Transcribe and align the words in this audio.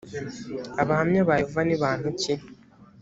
abahamya 0.81 1.27
ba 1.27 1.35
yehova 1.39 1.61
ni 1.67 1.75
bantu 1.83 2.07
ki‽ 2.21 2.33